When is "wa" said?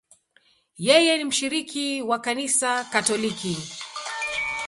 2.01-2.19